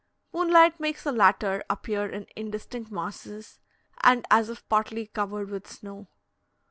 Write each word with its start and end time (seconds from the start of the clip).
Moonlight 0.33 0.79
makes 0.79 1.03
the 1.03 1.11
latter 1.11 1.63
appear 1.69 2.07
in 2.09 2.25
indistinct 2.35 2.91
masses, 2.91 3.59
and 4.01 4.25
as 4.31 4.49
if 4.49 4.67
partly 4.67 5.05
covered 5.05 5.51
with 5.51 5.67
snow. 5.67 6.07